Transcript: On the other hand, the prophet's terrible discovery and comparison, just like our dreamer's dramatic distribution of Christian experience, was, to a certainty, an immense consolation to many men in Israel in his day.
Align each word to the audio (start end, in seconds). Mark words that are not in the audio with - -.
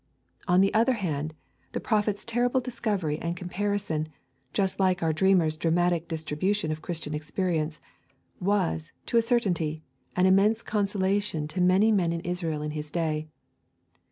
On 0.47 0.61
the 0.61 0.73
other 0.73 0.93
hand, 0.93 1.35
the 1.73 1.79
prophet's 1.79 2.25
terrible 2.25 2.59
discovery 2.59 3.19
and 3.19 3.37
comparison, 3.37 4.09
just 4.51 4.79
like 4.79 5.03
our 5.03 5.13
dreamer's 5.13 5.57
dramatic 5.57 6.07
distribution 6.07 6.71
of 6.71 6.81
Christian 6.81 7.13
experience, 7.13 7.79
was, 8.39 8.91
to 9.05 9.17
a 9.17 9.21
certainty, 9.21 9.83
an 10.15 10.25
immense 10.25 10.63
consolation 10.63 11.47
to 11.49 11.61
many 11.61 11.91
men 11.91 12.11
in 12.13 12.21
Israel 12.21 12.63
in 12.63 12.71
his 12.71 12.89
day. 12.89 13.27